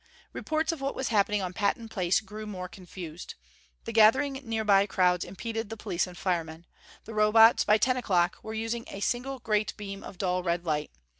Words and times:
Reports 0.33 0.71
of 0.71 0.81
what 0.81 0.95
was 0.95 1.09
happening 1.09 1.43
on 1.43 1.53
Patton 1.53 1.87
Place 1.87 2.21
grew 2.21 2.47
more 2.47 2.67
confused. 2.67 3.35
The 3.85 3.91
gathering 3.93 4.33
nearby 4.43 4.87
crowds 4.87 5.23
impeded 5.23 5.69
the 5.69 5.77
police 5.77 6.07
and 6.07 6.17
firemen. 6.17 6.65
The 7.05 7.13
Robots, 7.13 7.63
by 7.63 7.77
ten 7.77 7.97
o'clock, 7.97 8.39
were 8.41 8.55
using 8.55 8.85
a 8.87 8.99
single 8.99 9.37
great 9.37 9.77
beam 9.77 10.03
of 10.03 10.17
dull 10.17 10.41
red 10.41 10.65
light. 10.65 10.89